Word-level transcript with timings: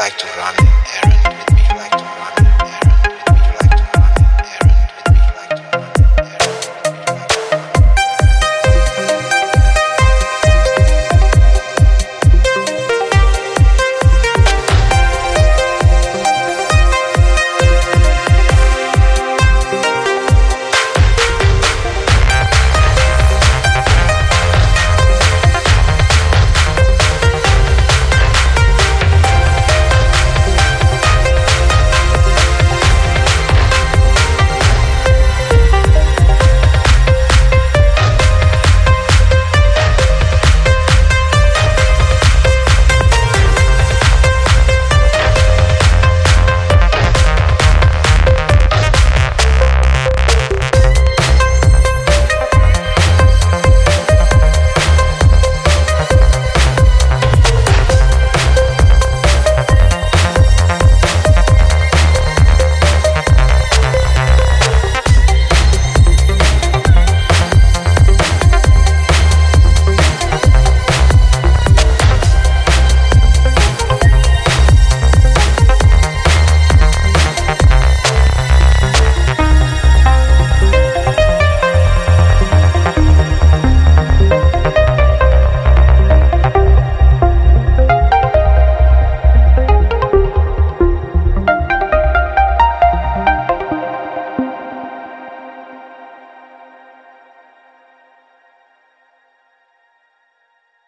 like 0.00 0.16
to 0.16 0.26
run 0.38 0.54
errands. 0.94 1.19